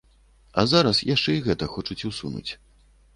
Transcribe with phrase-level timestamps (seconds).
[0.61, 2.51] А зараз яшчэ і гэта хочуць усунуць.